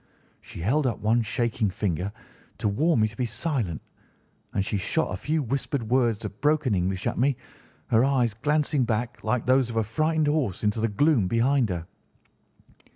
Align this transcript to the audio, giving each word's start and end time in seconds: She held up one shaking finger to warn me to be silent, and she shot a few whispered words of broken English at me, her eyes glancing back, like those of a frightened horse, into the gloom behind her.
She 0.41 0.61
held 0.61 0.87
up 0.87 0.97
one 0.97 1.21
shaking 1.21 1.69
finger 1.69 2.11
to 2.57 2.67
warn 2.67 3.01
me 3.01 3.07
to 3.07 3.15
be 3.15 3.27
silent, 3.27 3.83
and 4.51 4.65
she 4.65 4.77
shot 4.79 5.13
a 5.13 5.15
few 5.15 5.43
whispered 5.43 5.83
words 5.91 6.25
of 6.25 6.41
broken 6.41 6.73
English 6.73 7.05
at 7.05 7.19
me, 7.19 7.37
her 7.89 8.03
eyes 8.03 8.33
glancing 8.33 8.83
back, 8.83 9.23
like 9.23 9.45
those 9.45 9.69
of 9.69 9.77
a 9.77 9.83
frightened 9.83 10.25
horse, 10.25 10.63
into 10.63 10.79
the 10.79 10.87
gloom 10.87 11.27
behind 11.27 11.69
her. 11.69 11.85